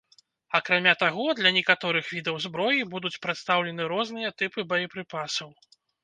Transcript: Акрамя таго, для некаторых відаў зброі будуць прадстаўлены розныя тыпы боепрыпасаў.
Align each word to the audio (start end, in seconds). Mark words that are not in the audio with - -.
Акрамя 0.59 0.91
таго, 1.01 1.25
для 1.39 1.49
некаторых 1.57 2.05
відаў 2.15 2.39
зброі 2.45 2.87
будуць 2.93 3.19
прадстаўлены 3.25 3.83
розныя 3.93 4.29
тыпы 4.43 4.59
боепрыпасаў. 4.71 5.49